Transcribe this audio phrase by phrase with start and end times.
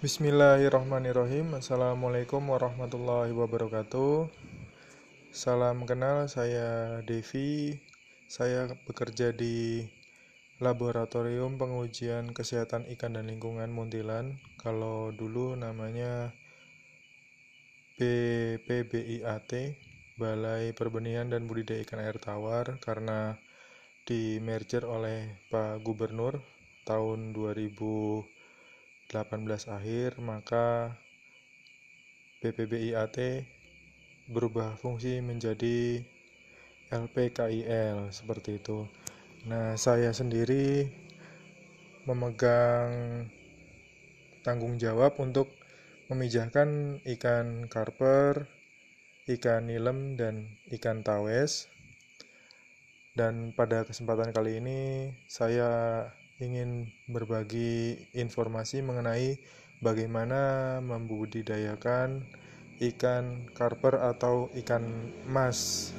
[0.00, 1.60] Bismillahirrahmanirrahim.
[1.60, 4.32] Assalamualaikum warahmatullahi wabarakatuh.
[5.28, 7.76] Salam kenal, saya Devi.
[8.24, 9.84] Saya bekerja di
[10.56, 14.40] Laboratorium Pengujian Kesehatan Ikan dan Lingkungan Muntilan.
[14.56, 16.32] Kalau dulu namanya
[18.00, 19.52] BPBIAT
[20.16, 23.36] Balai Perbenihan dan Budidaya Ikan Air Tawar Karena
[24.08, 26.40] di merger oleh Pak Gubernur
[26.88, 28.39] tahun 2000
[29.10, 30.94] 18 akhir maka
[32.38, 33.18] BPBIAT
[34.30, 35.98] berubah fungsi menjadi
[36.94, 38.86] LPKIL seperti itu.
[39.50, 40.86] Nah, saya sendiri
[42.06, 43.26] memegang
[44.46, 45.50] tanggung jawab untuk
[46.06, 48.46] memijahkan ikan karper,
[49.26, 51.66] ikan nilem dan ikan tawes.
[53.14, 56.06] Dan pada kesempatan kali ini saya
[56.40, 59.36] ingin berbagi informasi mengenai
[59.84, 62.24] bagaimana membudidayakan
[62.80, 64.82] ikan karper atau ikan
[65.28, 65.92] mas.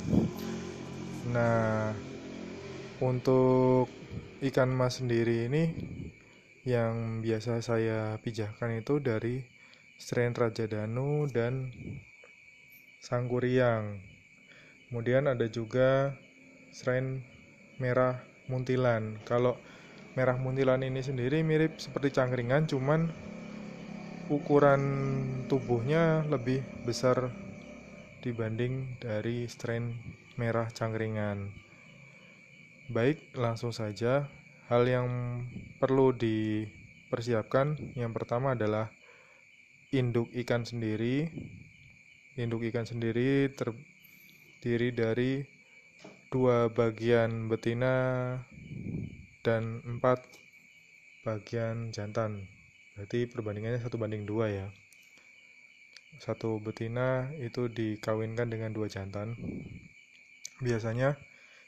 [1.29, 1.93] Nah,
[2.97, 3.85] untuk
[4.41, 5.63] ikan mas sendiri ini
[6.65, 9.45] yang biasa saya pijahkan itu dari
[10.01, 11.69] strain Raja Danu dan
[13.01, 14.01] Sangkuriang.
[14.89, 16.17] Kemudian ada juga
[16.73, 17.21] strain
[17.77, 19.17] merah muntilan.
[19.25, 19.57] Kalau
[20.15, 23.11] merah muntilan ini sendiri mirip seperti cangkringan cuman
[24.31, 24.81] ukuran
[25.51, 27.35] tubuhnya lebih besar
[28.23, 29.97] dibanding dari strain
[30.37, 31.51] merah cangkringan.
[32.87, 34.29] Baik langsung saja.
[34.71, 35.07] Hal yang
[35.83, 38.87] perlu dipersiapkan yang pertama adalah
[39.91, 41.27] induk ikan sendiri.
[42.39, 45.43] Induk ikan sendiri terdiri dari
[46.31, 48.39] dua bagian betina
[49.41, 50.01] dan 4
[51.25, 52.49] bagian jantan.
[52.97, 54.67] Berarti perbandingannya satu banding dua ya.
[56.17, 59.37] Satu betina itu dikawinkan dengan dua jantan.
[60.61, 61.17] Biasanya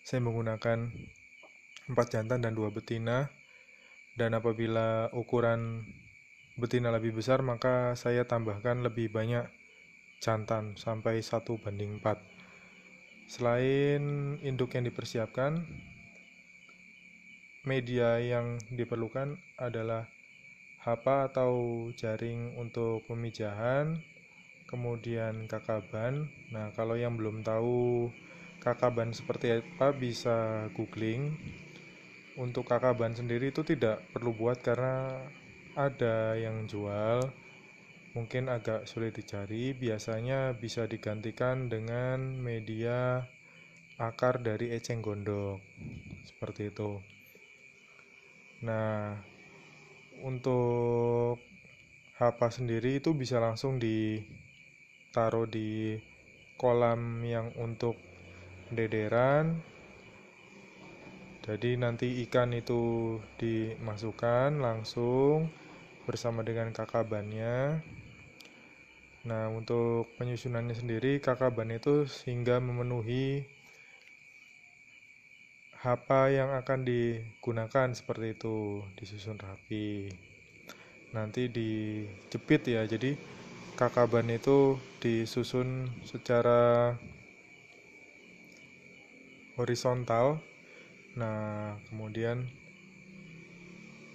[0.03, 0.89] saya menggunakan
[1.89, 3.29] empat jantan dan dua betina.
[4.13, 5.81] Dan apabila ukuran
[6.53, 9.49] betina lebih besar maka saya tambahkan lebih banyak
[10.21, 12.15] jantan sampai satu banding 4
[13.25, 15.65] selain induk yang dipersiapkan
[17.63, 20.07] media yang diperlukan adalah
[20.83, 23.95] hapa atau jaring untuk pemijahan,
[24.67, 26.27] kemudian kakaban.
[26.51, 28.11] Nah, kalau yang belum tahu
[28.59, 31.31] kakaban seperti apa bisa googling.
[32.33, 35.23] Untuk kakaban sendiri itu tidak perlu buat karena
[35.77, 37.29] ada yang jual.
[38.13, 43.25] Mungkin agak sulit dicari, biasanya bisa digantikan dengan media
[43.97, 45.61] akar dari eceng gondok.
[46.25, 47.22] Seperti itu.
[48.63, 49.19] Nah,
[50.23, 51.35] untuk
[52.15, 55.99] hapa sendiri itu bisa langsung ditaruh di
[56.55, 57.99] kolam yang untuk
[58.71, 59.59] dederan.
[61.43, 65.51] Jadi nanti ikan itu dimasukkan langsung
[66.07, 67.83] bersama dengan kakabannya.
[69.27, 73.43] Nah, untuk penyusunannya sendiri kakaban itu sehingga memenuhi
[75.83, 78.87] apa yang akan digunakan seperti itu?
[78.95, 80.07] Disusun rapi.
[81.11, 82.87] Nanti dijepit ya.
[82.87, 83.19] Jadi
[83.75, 86.95] kakaban itu disusun secara
[89.59, 90.39] horizontal.
[91.19, 92.47] Nah kemudian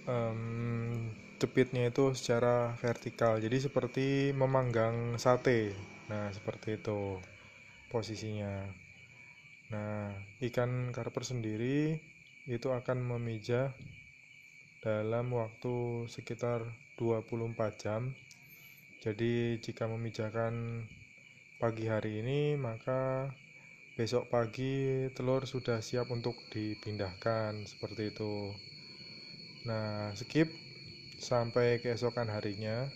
[0.09, 3.37] um, jepitnya itu secara vertikal.
[3.37, 5.77] Jadi seperti memanggang sate.
[6.09, 7.21] Nah seperti itu
[7.93, 8.88] posisinya
[9.69, 10.09] Nah,
[10.41, 12.01] ikan karper sendiri
[12.49, 13.69] itu akan memijah
[14.81, 16.65] dalam waktu sekitar
[16.97, 18.09] 24 jam.
[18.97, 20.83] Jadi, jika memijahkan
[21.61, 23.29] pagi hari ini, maka
[23.93, 28.49] besok pagi telur sudah siap untuk dipindahkan seperti itu.
[29.69, 30.49] Nah, skip
[31.21, 32.89] sampai keesokan harinya.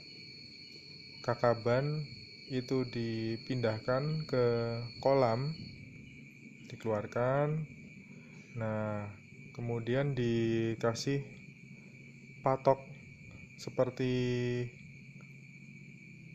[1.22, 2.02] Kakaban
[2.50, 4.46] itu dipindahkan ke
[5.00, 5.54] kolam
[6.74, 7.64] dikeluarkan.
[8.58, 9.08] Nah
[9.54, 11.22] kemudian dikasih
[12.42, 12.82] patok
[13.62, 14.12] seperti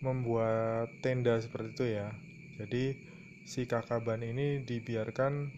[0.01, 2.09] membuat tenda seperti itu ya.
[2.59, 2.85] Jadi
[3.45, 5.51] si kakaban ini dibiarkan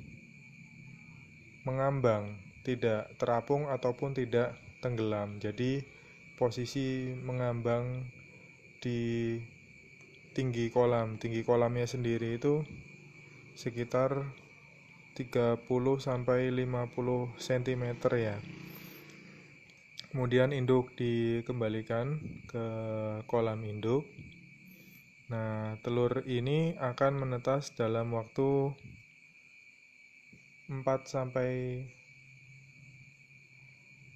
[1.68, 5.36] mengambang tidak terapung ataupun tidak tenggelam.
[5.40, 5.84] Jadi
[6.40, 8.08] posisi mengambang
[8.80, 9.36] di
[10.32, 11.20] tinggi kolam.
[11.20, 12.64] Tinggi kolamnya sendiri itu
[13.52, 14.24] sekitar
[15.18, 15.66] 30
[15.98, 17.84] sampai 50 cm
[18.14, 18.36] ya.
[20.10, 22.18] kemudian induk dikembalikan
[22.50, 22.66] ke
[23.30, 24.06] kolam induk
[25.30, 28.74] nah telur ini akan menetas dalam waktu
[30.70, 31.50] 4 sampai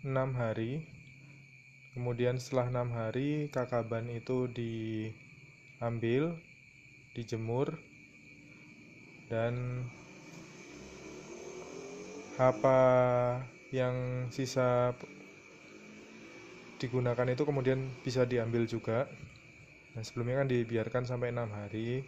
[0.03, 0.87] 6 hari
[1.95, 6.35] kemudian setelah 6 hari kakaban itu diambil
[7.15, 7.79] dijemur
[9.31, 9.87] dan
[12.35, 12.79] apa
[13.71, 14.91] yang sisa
[16.83, 19.07] digunakan itu kemudian bisa diambil juga?
[19.95, 22.03] Nah sebelumnya kan dibiarkan sampai enam hari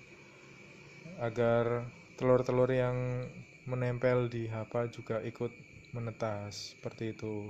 [1.23, 1.87] agar
[2.19, 3.25] telur-telur yang
[3.71, 5.55] menempel di hapa juga ikut
[5.95, 7.47] menetas seperti itu.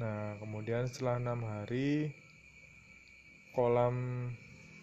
[0.00, 2.08] Nah kemudian setelah enam hari
[3.52, 4.28] kolam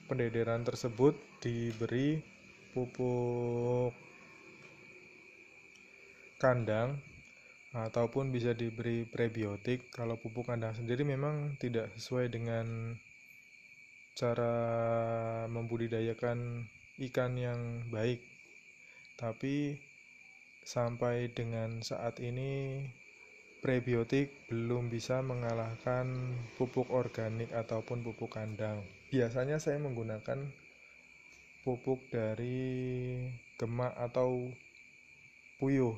[0.05, 2.21] pendederan tersebut diberi
[2.77, 4.04] pupuk
[6.37, 6.99] kandang
[7.75, 9.91] ataupun bisa diberi prebiotik.
[9.91, 12.95] Kalau pupuk kandang sendiri memang tidak sesuai dengan
[14.15, 14.55] cara
[15.51, 16.63] membudidayakan
[17.11, 18.23] ikan yang baik.
[19.19, 19.75] Tapi
[20.63, 22.79] sampai dengan saat ini
[23.59, 28.79] prebiotik belum bisa mengalahkan pupuk organik ataupun pupuk kandang.
[29.11, 30.39] Biasanya saya menggunakan
[31.67, 33.19] pupuk dari
[33.59, 34.47] gemak atau
[35.59, 35.95] puyuh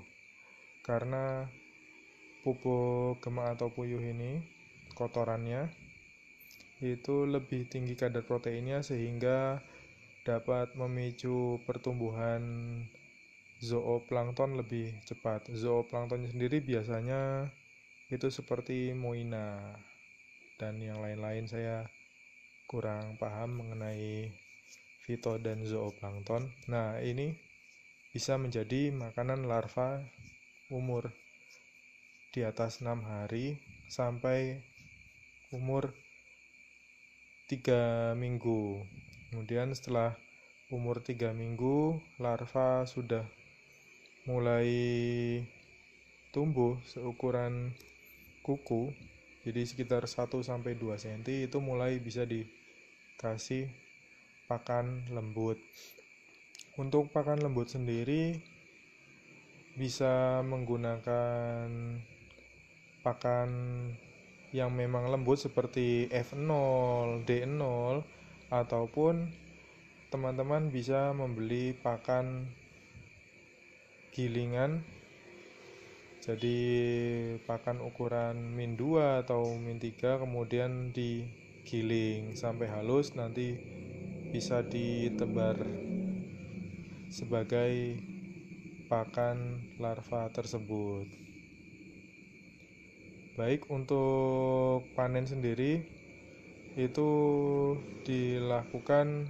[0.87, 1.43] karena
[2.47, 4.39] pupuk gemak atau puyuh ini
[4.95, 5.67] kotorannya
[6.79, 9.59] itu lebih tinggi kadar proteinnya sehingga
[10.23, 12.41] dapat memicu pertumbuhan
[13.57, 15.49] zooplankton lebih cepat.
[15.49, 17.49] Zooplanktonnya sendiri biasanya
[18.07, 19.75] itu seperti moina
[20.61, 21.83] dan yang lain-lain saya
[22.69, 24.29] kurang paham mengenai
[25.01, 26.51] fito dan zooplankton.
[26.69, 27.33] Nah, ini
[28.11, 30.03] bisa menjadi makanan larva
[30.67, 31.11] umur
[32.35, 34.59] di atas 6 hari sampai
[35.55, 35.95] umur
[37.47, 38.83] 3 minggu.
[39.31, 40.19] Kemudian setelah
[40.67, 43.23] umur 3 minggu larva sudah
[44.27, 44.67] mulai
[46.35, 47.71] tumbuh seukuran
[48.43, 48.91] kuku
[49.47, 53.71] jadi sekitar 1 sampai 2 cm itu mulai bisa dikasih
[54.51, 55.55] pakan lembut.
[56.75, 58.43] Untuk pakan lembut sendiri
[59.77, 61.69] bisa menggunakan
[63.05, 63.49] pakan
[64.49, 66.49] yang memang lembut seperti F0,
[67.29, 68.01] D0
[68.49, 69.29] ataupun
[70.09, 72.49] teman-teman bisa membeli pakan
[74.17, 74.81] gilingan.
[76.25, 76.59] Jadi
[77.45, 83.55] pakan ukuran min 2 atau min 3 kemudian digiling sampai halus nanti
[84.33, 85.55] bisa ditebar
[87.07, 87.95] sebagai
[88.87, 91.07] pakan larva tersebut.
[93.35, 95.83] Baik untuk panen sendiri
[96.79, 97.09] itu
[98.07, 99.27] dilakukan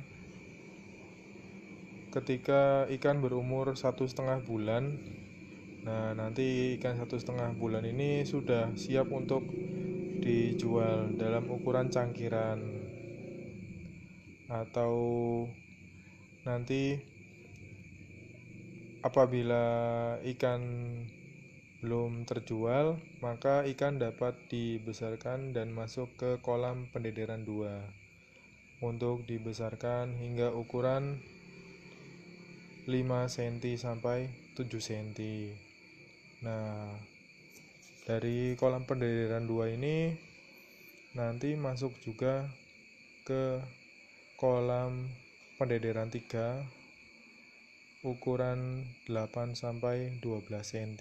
[2.13, 4.95] ketika ikan berumur satu setengah bulan.
[5.83, 9.43] Nah nanti ikan satu setengah bulan ini sudah siap untuk
[10.21, 12.61] dijual dalam ukuran cangkiran.
[14.47, 14.93] Atau
[16.47, 17.16] nanti
[19.05, 19.65] apabila
[20.37, 20.61] ikan
[21.81, 30.53] belum terjual, maka ikan dapat dibesarkan dan masuk ke kolam pendederan 2 untuk dibesarkan hingga
[30.53, 31.21] ukuran
[32.89, 32.93] 5
[33.29, 35.07] cm sampai 7 cm.
[36.41, 36.97] Nah,
[38.09, 40.15] dari kolam pendederan 2 ini
[41.13, 42.47] nanti masuk juga
[43.27, 43.59] ke
[44.37, 45.09] kolam
[45.57, 46.76] pendederan 3
[48.07, 50.91] ukuran 8 sampai 12 cm.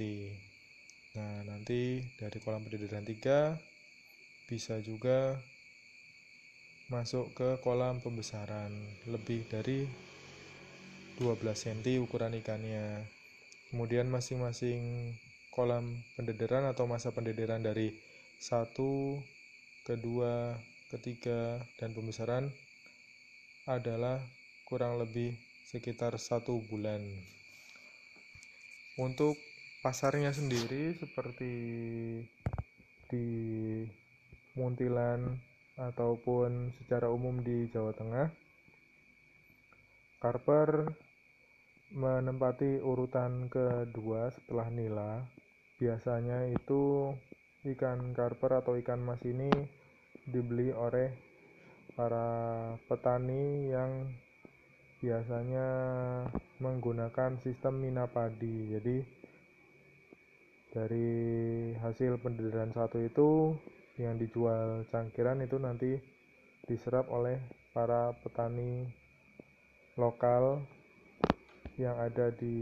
[1.14, 3.54] Nah, nanti dari kolam pendederan 3
[4.50, 5.38] bisa juga
[6.86, 8.70] masuk ke kolam pembesaran
[9.10, 9.86] lebih dari
[11.18, 13.06] 12 cm ukuran ikannya.
[13.70, 15.14] Kemudian masing-masing
[15.50, 17.96] kolam pendederan atau masa pendederan dari
[18.38, 18.76] 1,
[19.88, 20.60] kedua,
[20.92, 22.52] ketiga, dan pembesaran
[23.66, 24.20] adalah
[24.68, 27.02] kurang lebih sekitar satu bulan.
[29.02, 29.34] Untuk
[29.82, 31.54] pasarnya sendiri seperti
[33.10, 33.26] di
[34.54, 35.36] Muntilan
[35.76, 38.30] ataupun secara umum di Jawa Tengah
[40.16, 40.88] Carper
[41.92, 45.22] menempati urutan kedua setelah nila
[45.76, 47.12] biasanya itu
[47.76, 49.52] ikan karper atau ikan mas ini
[50.24, 51.12] dibeli oleh
[51.94, 52.26] para
[52.88, 54.08] petani yang
[55.00, 55.68] biasanya
[56.60, 58.96] menggunakan sistem mina padi jadi
[60.72, 61.08] dari
[61.80, 63.56] hasil penderitaan satu itu
[63.96, 65.96] yang dijual cangkiran itu nanti
[66.68, 67.40] diserap oleh
[67.72, 68.84] para petani
[69.96, 70.60] lokal
[71.76, 72.56] yang ada di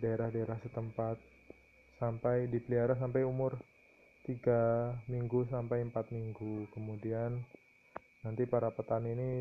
[0.00, 1.16] daerah-daerah setempat
[2.00, 3.56] sampai dipelihara sampai umur
[4.24, 6.68] 3 minggu sampai 4 minggu.
[6.72, 7.40] Kemudian
[8.24, 9.32] nanti para petani ini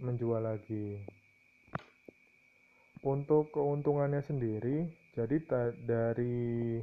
[0.00, 1.00] menjual lagi
[3.06, 5.36] untuk keuntungannya sendiri jadi
[5.84, 6.80] dari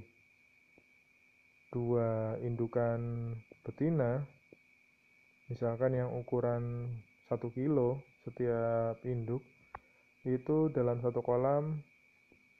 [1.74, 3.32] dua indukan
[3.62, 4.24] betina
[5.48, 6.92] misalkan yang ukuran
[7.28, 9.44] 1 kilo setiap induk
[10.28, 11.80] itu dalam satu kolam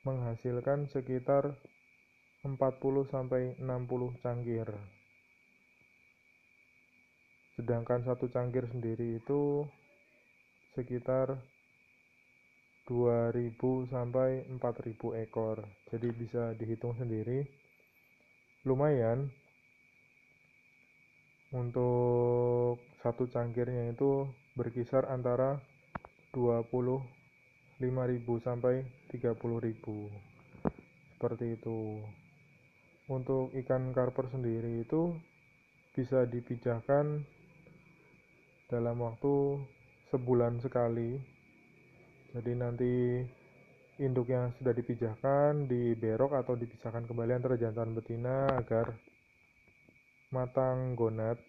[0.08, 1.60] menghasilkan sekitar
[2.48, 2.56] 40
[3.12, 4.72] sampai 60 cangkir.
[7.60, 9.68] Sedangkan satu cangkir sendiri itu
[10.80, 11.36] sekitar
[12.88, 15.60] 2000 sampai 4000 ekor.
[15.92, 17.44] Jadi bisa dihitung sendiri.
[18.64, 19.28] Lumayan.
[21.52, 25.60] Untuk satu cangkirnya itu berkisar antara
[26.32, 27.84] 25.000
[28.44, 29.36] sampai 30.000
[31.16, 32.04] seperti itu.
[33.08, 35.16] Untuk ikan karper sendiri itu
[35.96, 37.24] bisa dipijahkan
[38.68, 39.64] dalam waktu
[40.12, 41.37] sebulan sekali
[42.36, 43.24] jadi nanti
[44.02, 48.96] induk yang sudah dipijahkan diberok atau dipisahkan kembali antara jantan betina agar
[50.34, 51.40] matang gonat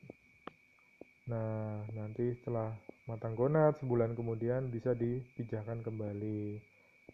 [1.28, 2.72] nah nanti setelah
[3.08, 6.60] matang gonat sebulan kemudian bisa dipijahkan kembali.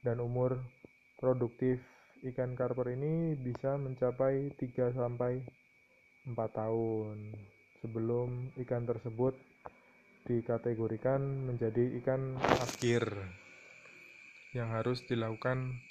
[0.03, 0.59] Dan umur
[1.23, 1.79] produktif
[2.35, 5.39] ikan karper ini bisa mencapai 3 sampai
[6.27, 7.17] 4 tahun.
[7.79, 9.39] Sebelum ikan tersebut
[10.27, 13.07] dikategorikan menjadi ikan akhir
[14.55, 15.83] yang harus dilakukan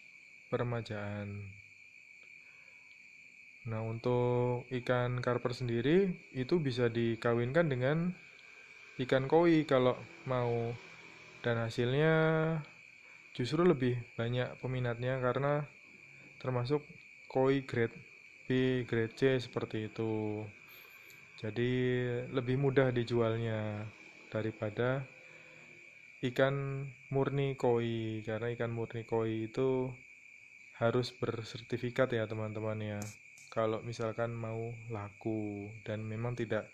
[0.48, 1.44] peremajaan.
[3.64, 8.12] Nah, untuk ikan karper sendiri itu bisa dikawinkan dengan
[9.00, 9.96] ikan koi kalau
[10.28, 10.76] mau
[11.44, 12.16] dan hasilnya
[13.36, 15.64] justru lebih banyak peminatnya karena
[16.40, 16.84] termasuk
[17.32, 17.96] koi grade
[18.48, 20.44] B, grade C seperti itu.
[21.40, 21.72] Jadi
[22.32, 23.88] lebih mudah dijualnya
[24.28, 25.04] daripada
[26.24, 29.92] ikan murni koi karena ikan murni koi itu
[30.80, 33.00] harus bersertifikat ya teman-teman ya.
[33.52, 36.72] Kalau misalkan mau laku dan memang tidak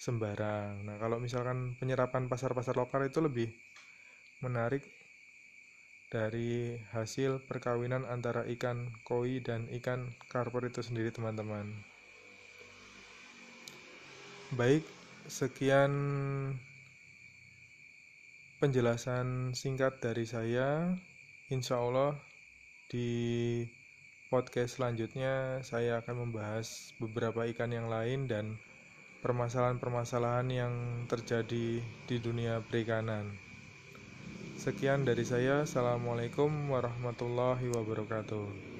[0.00, 0.80] sembarang.
[0.88, 3.52] Nah kalau misalkan penyerapan pasar-pasar lokal itu lebih
[4.40, 4.82] menarik
[6.08, 11.68] dari hasil perkawinan antara ikan koi dan ikan karper itu sendiri teman-teman.
[14.56, 14.88] Baik
[15.28, 15.92] sekian
[18.56, 20.96] penjelasan singkat dari saya.
[21.52, 22.16] Insya Allah
[22.88, 23.08] di
[24.32, 28.56] podcast selanjutnya saya akan membahas beberapa ikan yang lain dan
[29.20, 33.36] permasalahan-permasalahan yang terjadi di dunia perikanan.
[34.56, 35.68] Sekian dari saya.
[35.68, 38.75] Assalamualaikum warahmatullahi wabarakatuh.